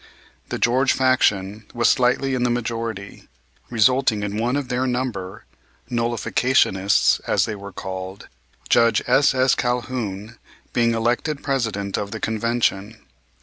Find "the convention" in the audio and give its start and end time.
12.09-12.97